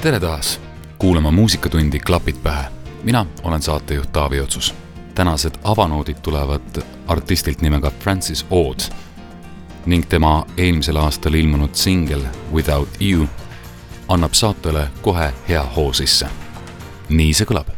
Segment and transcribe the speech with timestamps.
[0.00, 0.60] Tere taas
[0.98, 2.64] kuulama Muusikatundi Klapid pähe.
[3.02, 4.74] mina olen saatejuht Taavi Otsus.
[5.14, 8.78] tänased avanoodid tulevad artistilt nimega Francis Oud
[9.86, 13.28] ning tema eelmisel aastal ilmunud singel Without You
[14.08, 16.26] annab saatele kohe hea hoo sisse.
[17.08, 17.77] nii see kõlab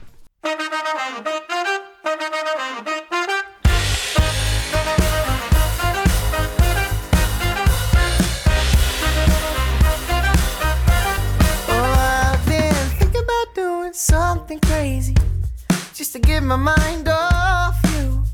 [16.51, 18.25] my mind off you.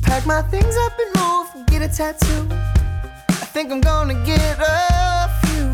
[0.00, 2.46] Pack my things up and move get a tattoo.
[3.28, 5.68] I think I'm gonna get a few.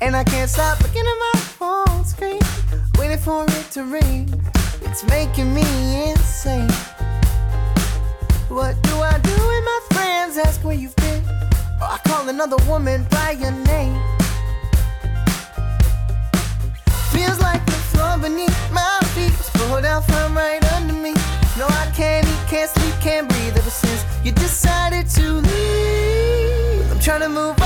[0.00, 2.42] And I can't stop looking at my phone screen,
[2.98, 4.28] waiting for it to ring.
[4.82, 6.70] It's making me insane.
[8.48, 11.22] What do I do when my friends ask where you've been?
[11.80, 14.13] Or I call another woman by your name.
[17.14, 21.14] Feels like the floor beneath my feet was pulled out from right under me.
[21.56, 26.90] No, I can't eat, can't sleep, can't breathe ever since you decided to leave.
[26.90, 27.63] I'm trying to move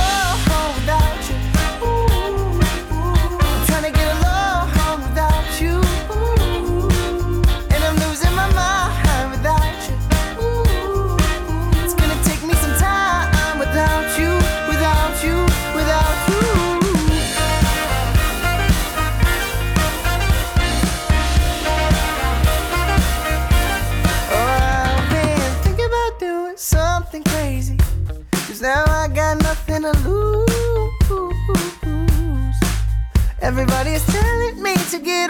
[33.61, 35.28] Everybody is telling me to get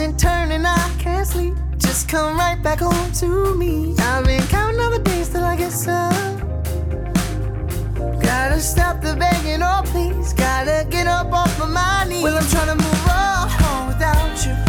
[0.00, 1.54] and turning, I can't sleep.
[1.78, 3.94] Just come right back home to me.
[3.98, 6.38] I've been counting all the days till I get some.
[8.20, 10.32] Gotta stop the begging, oh please.
[10.34, 12.22] Gotta get up off of my knees.
[12.22, 14.65] Well, I'm trying to move on without you.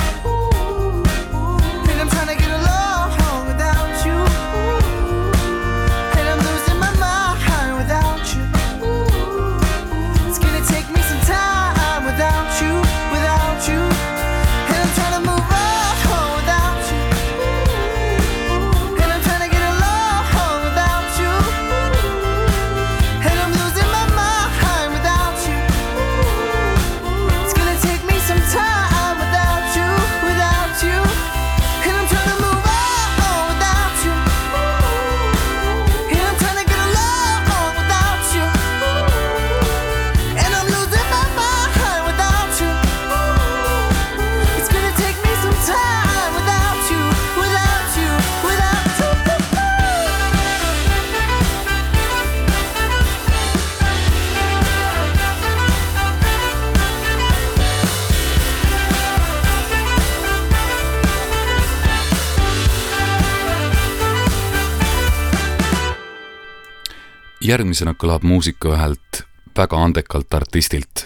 [67.48, 69.22] Järgmisena kõlab muusika ühelt
[69.58, 71.06] väga andekalt artistilt,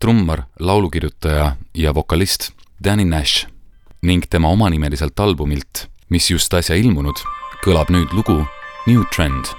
[0.00, 2.52] trummar, laulukirjutaja ja vokalist
[2.82, 3.48] Danny Nash
[4.02, 7.18] ning tema omanimeliselt albumilt, mis just äsja ilmunud,
[7.64, 8.38] kõlab nüüd lugu
[8.86, 9.50] New Trend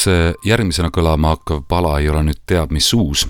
[0.00, 3.26] see järgmisena kõlama hakkav pala ei ole nüüd teab mis uus,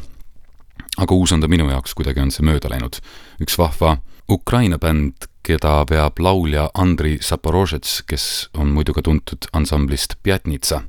[0.99, 3.01] aga uus on ta minu jaoks, kuidagi on see mööda läinud.
[3.41, 3.99] üks vahva
[4.31, 10.83] Ukraina bänd, keda veab laulja Andri Zaporožets, kes on muidu ka tuntud ansamblist Pjatnitsa.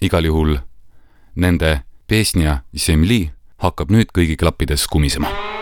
[0.00, 0.58] igal juhul
[1.34, 5.55] nende Pesnja Zemli hakkab nüüd kõigi klappides kumisema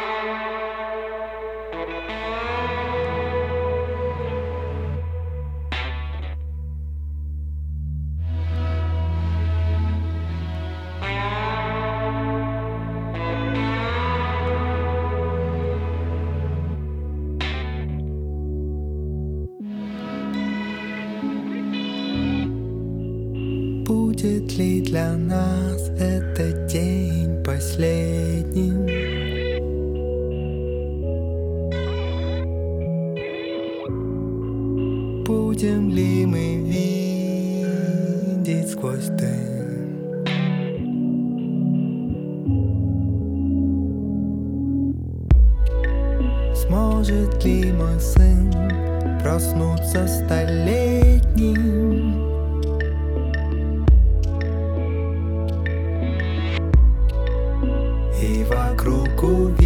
[58.54, 59.56] вокруг увидеть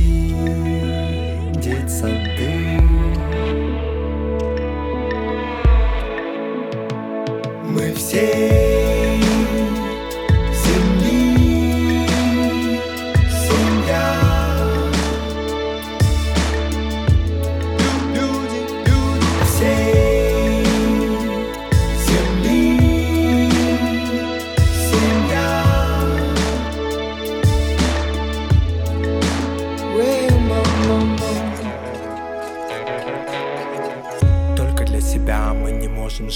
[1.90, 2.80] сады
[7.64, 8.77] Мы все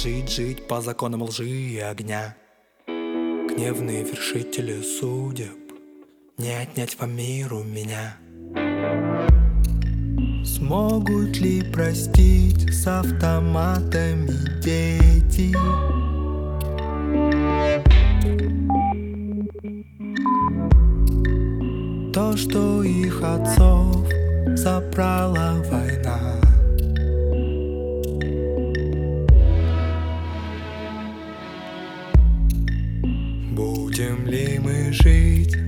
[0.03, 2.35] жить, жить по законам лжи и огня.
[2.87, 5.57] Гневные вершители судеб,
[6.39, 8.17] не отнять по миру меня.
[10.45, 15.53] Смогут ли простить с автоматами дети?
[22.13, 24.09] То, что их отцов
[24.57, 26.52] забрала война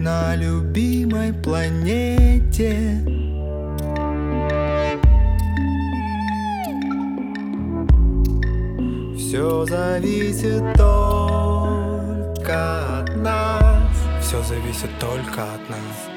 [0.05, 3.01] на любимой планете?
[9.17, 13.97] Все зависит только от нас.
[14.21, 16.09] Все зависит только от нас.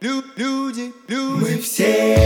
[0.00, 1.40] Лю- люди, люди.
[1.40, 2.17] Мы все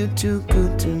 [0.00, 0.99] You're too good to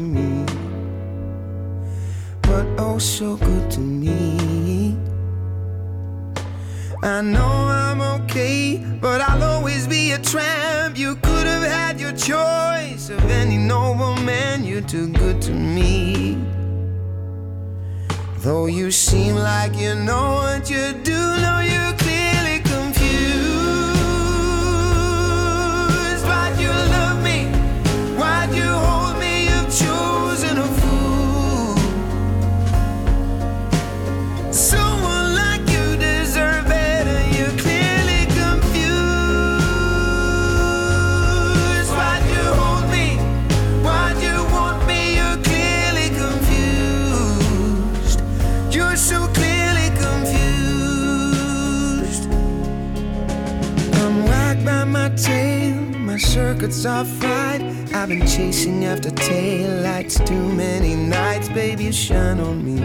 [56.60, 57.62] records are fried.
[57.94, 62.76] I've been chasing after taillights too many nights, baby, you shine on me.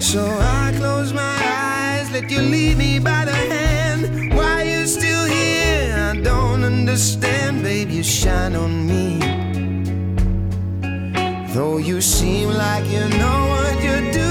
[0.00, 4.34] So I close my eyes, let you lead me by the hand.
[4.34, 5.94] Why you still here?
[6.10, 9.20] I don't understand, baby, you shine on me.
[11.54, 14.27] Though you seem like you know what you're doing.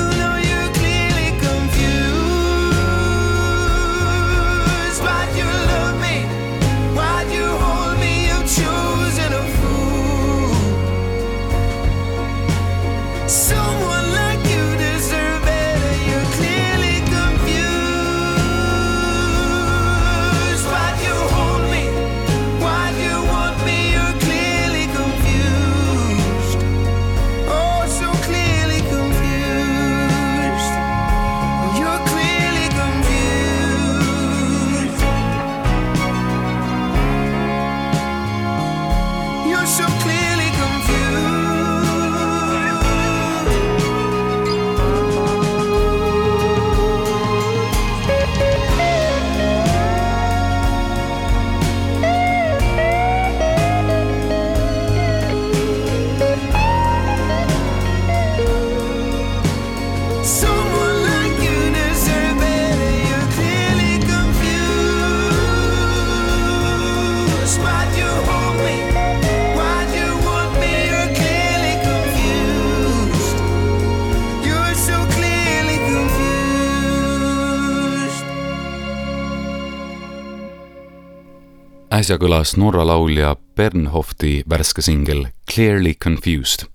[81.98, 86.68] äsja kõlas Norra laulja Bernhofti värske singel Clearly Confused.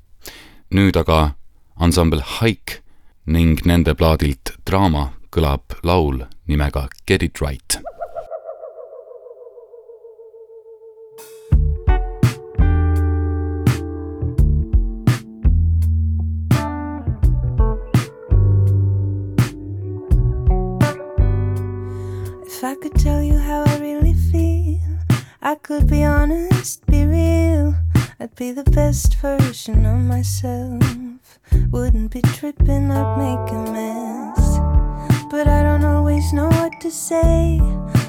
[0.74, 1.36] nüüd aga
[1.78, 2.80] ansambel Hike
[3.26, 7.78] ning nende plaadilt Draama kõlab laul nimega Get it right
[28.22, 31.40] I'd be the best version of myself.
[31.72, 34.58] Wouldn't be tripping, I'd make a mess.
[35.28, 37.58] But I don't always know what to say.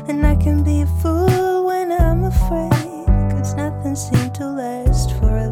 [0.08, 3.08] And I can be a fool when I'm afraid.
[3.32, 5.43] Cause nothing seemed to last forever.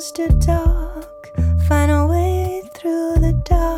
[0.00, 1.30] supposed to talk,
[1.68, 3.68] find a way through the dark.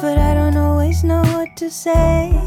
[0.00, 2.41] But I don't always know what to say.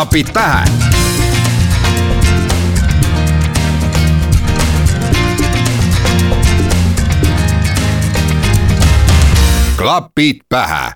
[0.00, 0.64] Klapid pähe.
[9.76, 10.92] klapid pähe.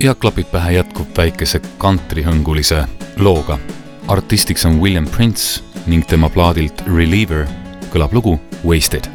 [0.00, 3.58] ja klapid pähe jätkub väikese kantrihõngulise looga.
[4.08, 7.46] artistiks on William Prince ning tema plaadilt Reliever
[7.94, 9.06] kõlab lugu Wasted.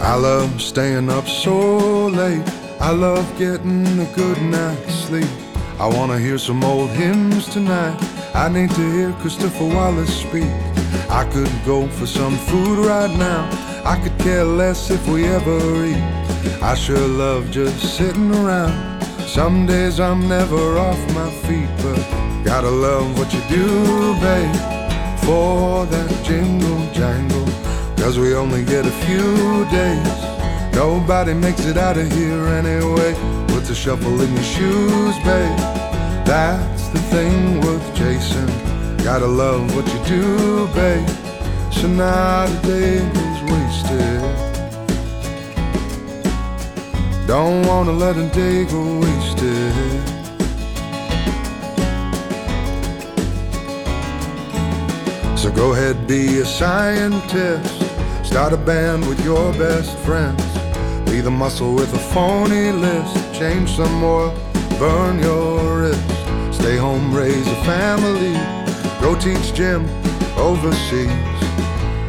[0.00, 2.52] I love staying up so late.
[2.80, 5.49] I love getting a good night's sleep.
[5.80, 7.96] I wanna hear some old hymns tonight.
[8.34, 10.52] I need to hear Christopher Wallace speak.
[11.08, 13.48] I could go for some food right now.
[13.86, 16.04] I could care less if we ever eat.
[16.60, 19.02] I sure love just sitting around.
[19.26, 21.98] Some days I'm never off my feet, but
[22.44, 24.56] gotta love what you do, babe.
[25.24, 27.48] For that jingle jangle,
[27.96, 30.74] cause we only get a few days.
[30.74, 33.39] Nobody makes it out of here anyway.
[33.70, 35.58] A shuffle in your shoes, babe.
[36.26, 38.48] That's the thing worth chasing.
[39.04, 41.08] Gotta love what you do, babe.
[41.70, 44.22] So not a day goes wasted.
[47.28, 49.72] Don't wanna let a day go wasted.
[55.38, 57.84] So go ahead, be a scientist.
[58.24, 60.59] Start a band with your best friends.
[61.20, 63.14] The muscle with a phony list.
[63.34, 64.34] Change some oil,
[64.78, 66.00] burn your wrist.
[66.50, 68.32] Stay home, raise a family.
[69.02, 69.84] Go teach gym
[70.38, 71.10] overseas.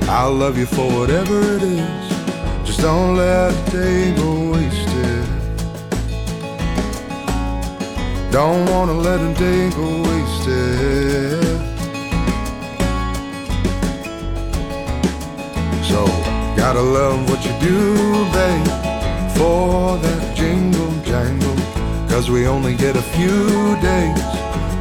[0.08, 2.10] I'll love you for whatever it is.
[2.66, 5.28] Just don't let a day go wasted.
[8.32, 11.44] Don't wanna let a day go wasted.
[15.84, 16.06] So,
[16.56, 17.94] gotta love what you do,
[18.32, 18.81] babe,
[19.42, 21.58] for that jingle jangle.
[22.12, 23.40] Cause we only get a few
[23.92, 24.30] days.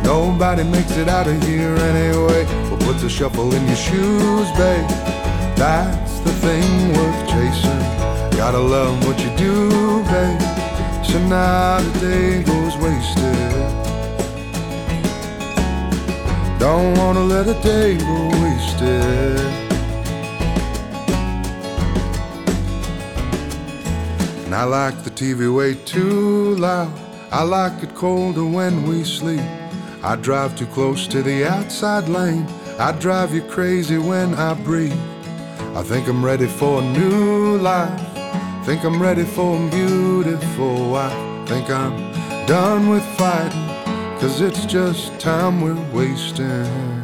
[0.04, 2.44] Nobody makes it out of here anyway.
[2.68, 4.90] Well, put a shuffle in your shoes, babe.
[5.62, 7.84] That's the thing worth chasing.
[8.40, 9.56] Gotta love what you do,
[10.12, 10.42] babe.
[11.08, 13.60] So not a day goes wasted.
[16.58, 19.69] Don't wanna let a day go wasted.
[24.50, 26.92] And I like the TV way too loud.
[27.30, 29.48] I like it colder when we sleep.
[30.02, 32.48] I drive too close to the outside lane.
[32.76, 35.00] I drive you crazy when I breathe.
[35.76, 37.96] I think I'm ready for a new life.
[38.66, 41.48] Think I'm ready for a beautiful wife.
[41.48, 41.96] Think I'm
[42.46, 43.68] done with fighting.
[44.18, 46.99] Cause it's just time we're wasting.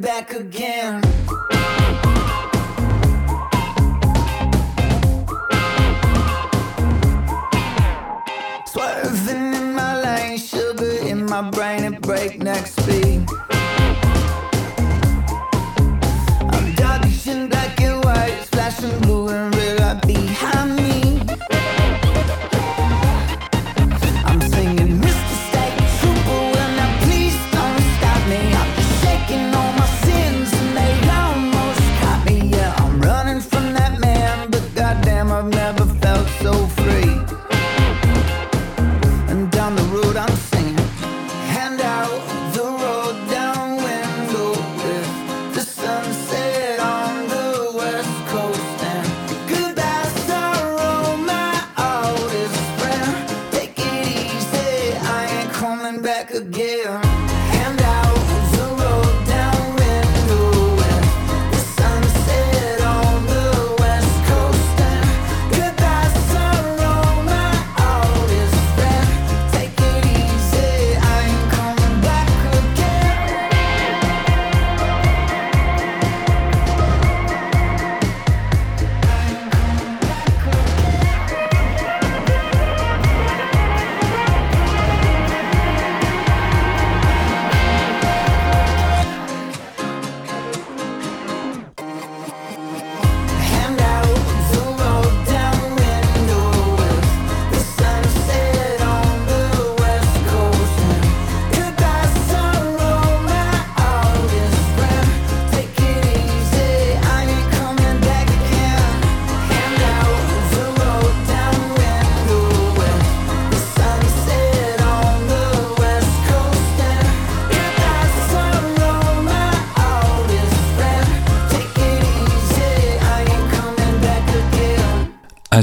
[0.00, 1.02] Back again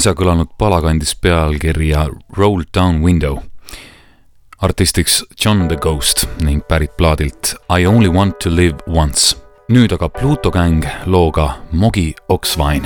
[0.05, 2.03] äsja kõlanud pala kandis pealkirja
[2.37, 3.39] Roll Down Window.
[4.61, 9.35] artistiks John the Ghost ning pärit plaadilt I Only Want to Live Once.
[9.67, 12.85] nüüd aga Pluto Gang looga Mogi Oksvain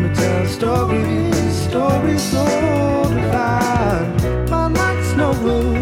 [0.00, 2.44] Time to tell stories, stories so
[3.12, 4.48] divine.
[4.48, 5.74] My night's no blue.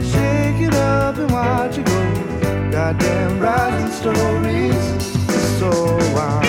[0.00, 2.70] Shake it up and watch it go.
[2.70, 5.70] Goddamn rising stories, so
[6.14, 6.47] wild.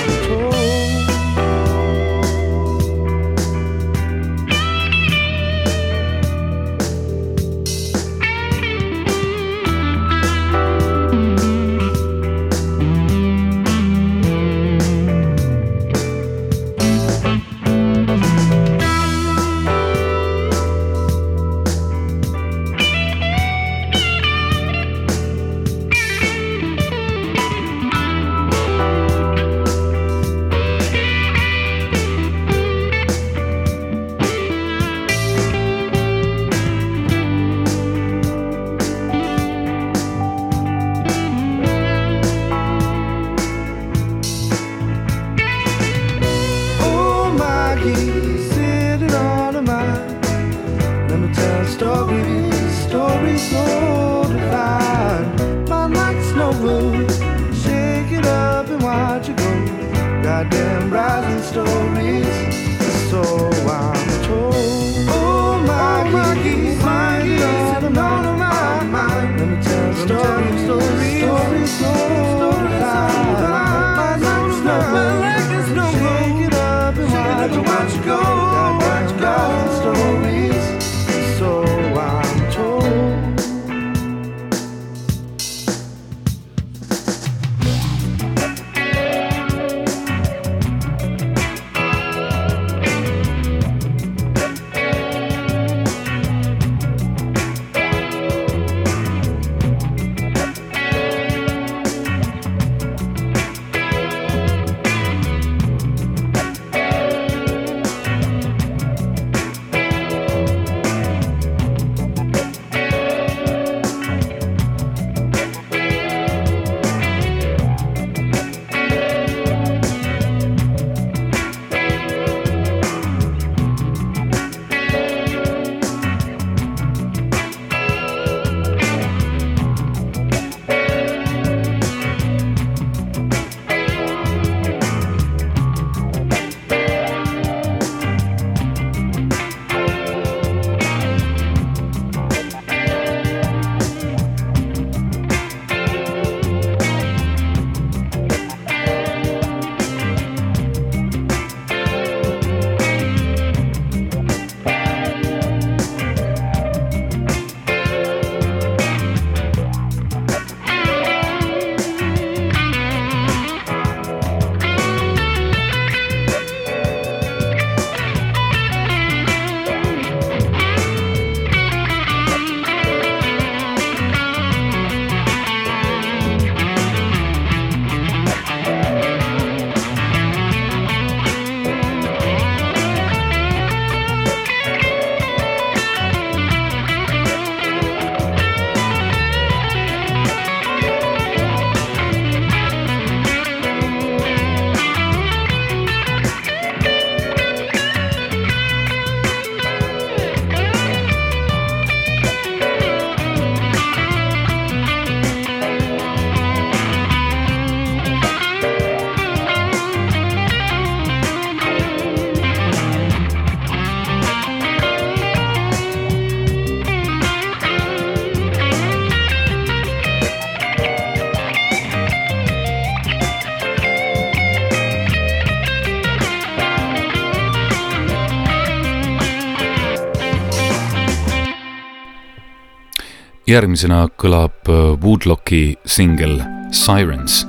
[233.50, 236.40] Järgmisena kõlab äh, Woodlocki singel
[236.76, 237.44] Sirens,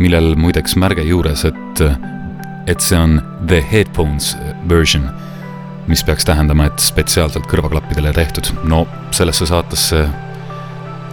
[0.00, 1.82] millel muideks märge juures, et,
[2.68, 4.34] et see on the headphones
[4.68, 5.06] version,
[5.88, 8.52] mis peaks tähendama, et spetsiaalselt kõrvaklappidele tehtud.
[8.64, 8.84] no
[9.16, 10.04] sellesse saatesse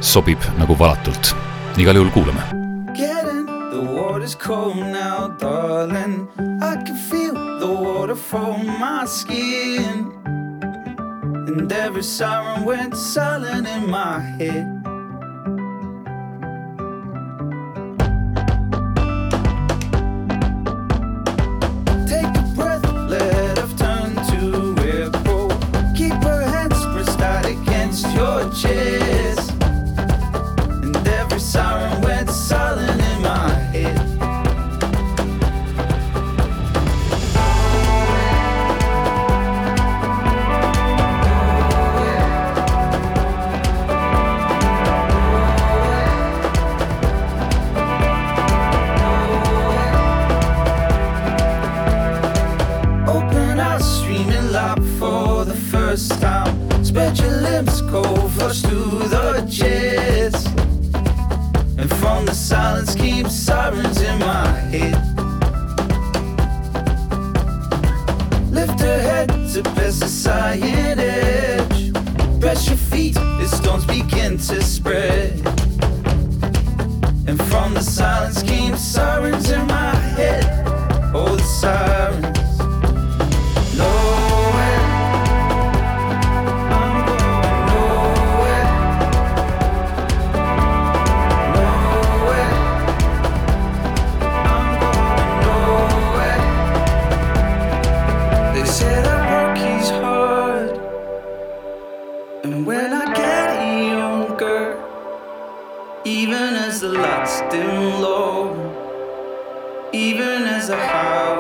[0.01, 1.35] sobib nagu valatult.
[1.77, 2.63] igal juhul kuulame.
[4.23, 6.29] Water's cold now, darling.
[6.61, 10.12] I can feel the water from my skin.
[11.55, 14.72] And every siren went silent in my head.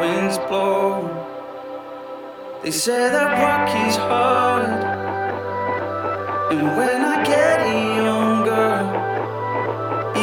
[0.03, 0.89] Winds blow.
[2.61, 4.69] They say that rock is hard.
[6.53, 7.59] And when I get
[8.07, 8.71] younger,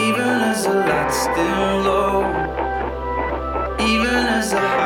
[0.04, 2.14] even as the lights dim low,
[3.90, 4.79] even as the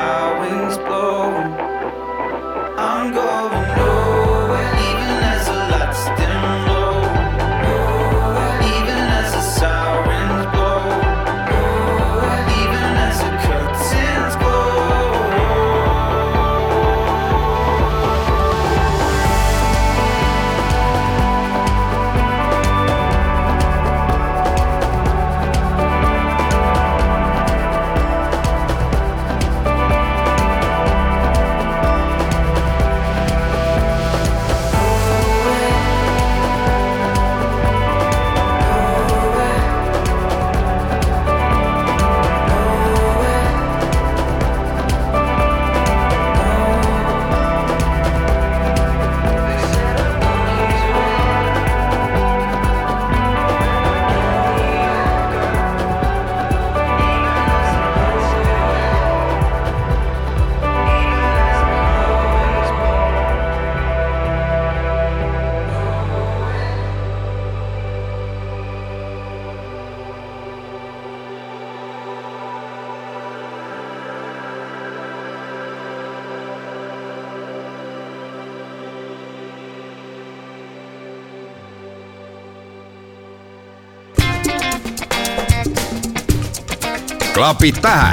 [87.35, 88.13] klapid pähe.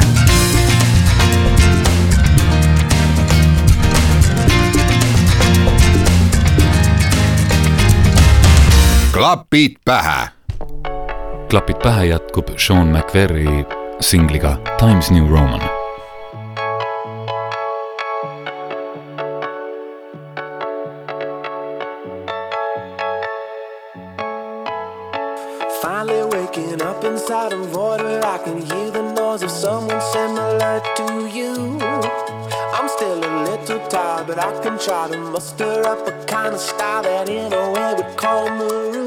[9.13, 10.27] Klapid pähe.
[11.49, 13.65] Klapid pähe jätkub Sean McVerri
[13.99, 15.80] singliga Times New Roman
[34.83, 39.00] try to muster up a kind of style that in a way would calm the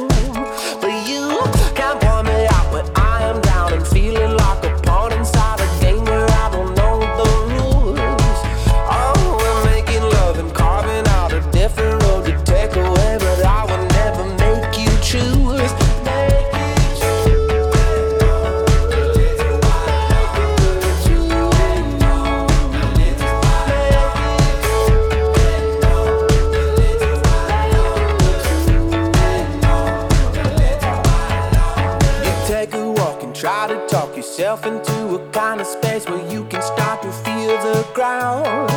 [35.35, 38.71] kind of space where you can start to feel the ground.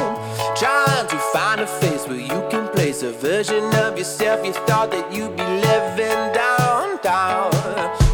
[0.57, 4.89] Trying to find a face where you can place a version of yourself you thought
[4.89, 7.51] that you'd be living downtown.
[7.51, 8.06] down.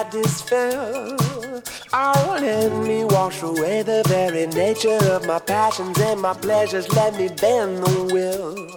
[0.00, 1.18] I dispel.
[1.92, 6.88] Oh, let me wash away the very nature of my passions and my pleasures.
[6.94, 8.69] Let me bend the will.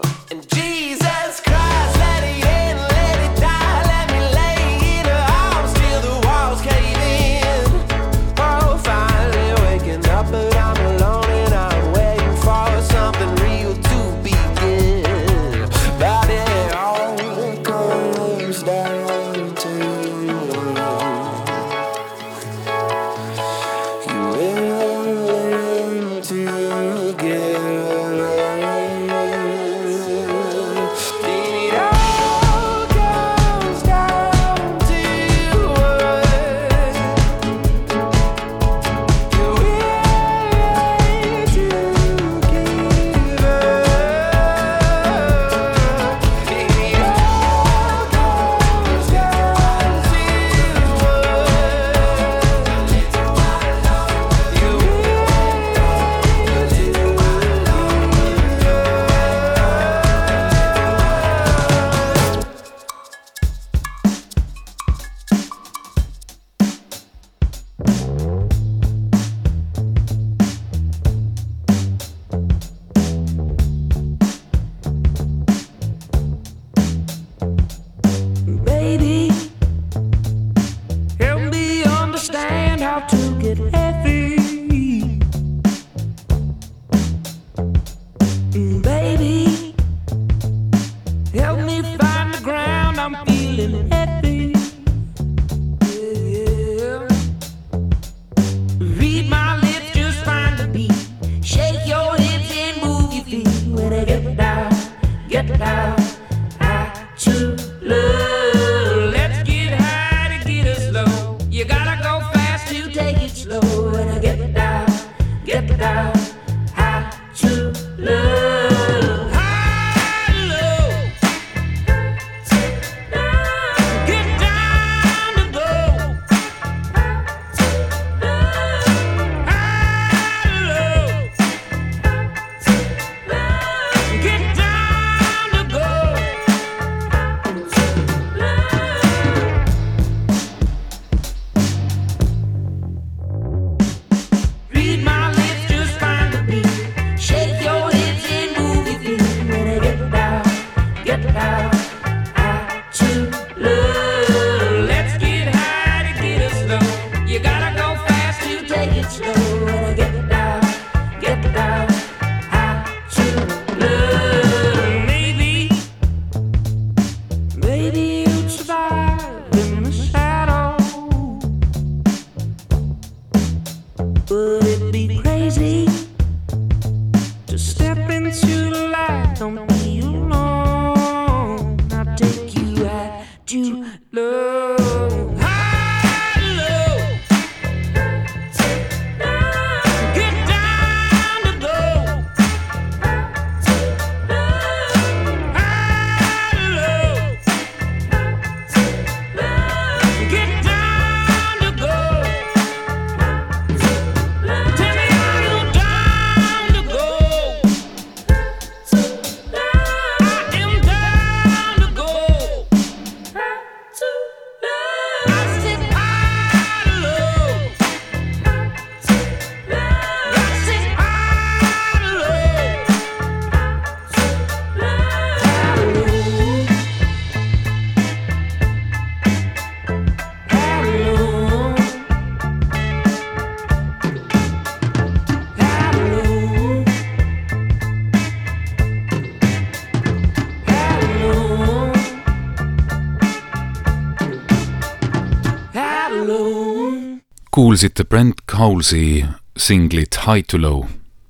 [247.53, 249.25] kuulsite Brent Cowlesi
[249.57, 250.85] singlit High to Low.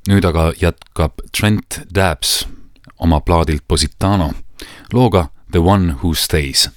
[0.08, 2.46] nüüd aga jätkab Trent Dabs
[2.98, 4.32] oma plaadilt Positano
[4.94, 6.70] looga The One Who Stays.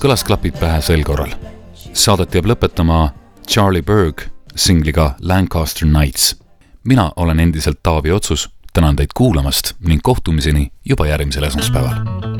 [0.00, 1.32] kõlas klapid pähe sel korral.
[1.92, 3.10] Saadet jääb lõpetama
[3.48, 6.36] Charlie Berg singliga Lancaster Nights.
[6.84, 12.39] mina olen endiselt Taavi Otsus, tänan teid kuulamast ning kohtumiseni juba järgmisel esmaspäeval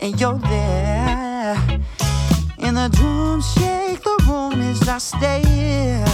[0.00, 1.56] and you're there.
[2.58, 6.04] And the drums shake the room as I stare.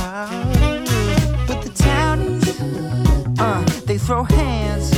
[1.47, 2.61] But the townies,
[3.39, 4.91] uh, they throw hands.